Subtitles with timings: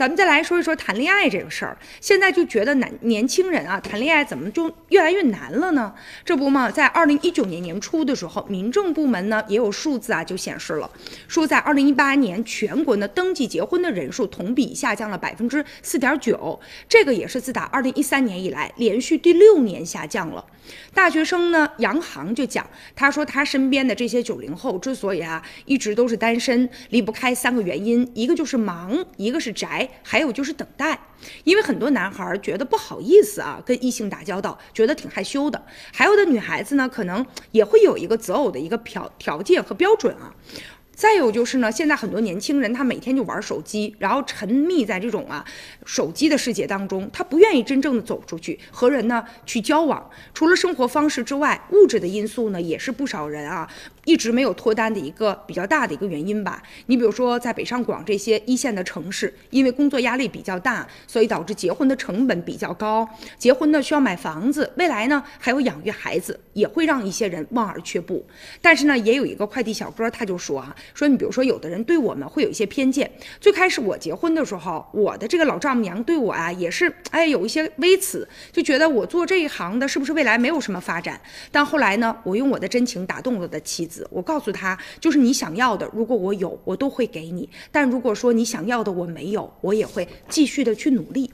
[0.00, 1.76] 咱们再来说一说谈恋爱这个事儿。
[2.00, 5.92] 现在就觉得男年轻人啊谈恋爱怎么就越来越难了呢？
[6.24, 10.90] 这不嘛，在二零一九年年初的时候，民政部门呢也有数字啊就显示了，
[11.28, 16.58] 说在二零一八年全国呢登记结婚的人数同比下降了百分之四点九，
[16.88, 20.42] 这个也是自打二零一三年以来连续第六年下降了。
[20.94, 30.98] 大学生呢，杨航就讲，他说他身边的这些九零后之所以啊一直都是单身，离不开三个原因，一个就是忙，一个是宅，还有就是等待。
[31.44, 35.60] 因为很多男孩觉得不好意思啊，跟异性打交道，觉得挺害羞的；
[35.92, 40.34] 还有的女孩子呢，可能也会有一个择偶的一个条条件和标准啊。
[40.92, 45.42] 再有就是呢，现在很多年轻人他每天就玩手机，然后沉迷在这种啊
[45.86, 50.10] 手机的世界当中，他不愿意真正的走出去和人呢去交往。
[50.34, 53.66] 除了生活方式之外，物质的因素呢也是不少人啊
[54.10, 56.60] 一直没有脱单的一个比较大的一个原因吧。
[56.86, 63.08] 你比如说在北上广这些一线的城市，因为工作压力比较大，所以导致结婚的成本比较高。
[63.38, 68.26] 结婚呢需要买房子，未来呢还有养育孩子，也会让一些人望而却步。
[68.60, 70.74] 但是呢，也有一个快递小哥他就说啊。
[70.92, 73.08] 说你比如说，有的人对我们会有一些偏见。
[73.40, 81.20] 最开始我结婚的时候，我的这个老丈母娘对我啊也是哎有一些微词，就觉得我做这一行的是不是未来没有什么发展？
[81.52, 91.30] 但后来呢，我用我的真情打动了我的妻子，我告诉他，就是你想要的，如果我有，我都会给你；但如果说你想要的我没有，我也会继续的去努力。